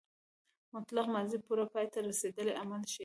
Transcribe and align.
مطلق 0.73 1.05
ماضي 1.15 1.37
پوره 1.45 1.65
پای 1.73 1.85
ته 1.93 1.99
رسېدلی 2.09 2.53
عمل 2.61 2.81
ښيي. 2.91 2.99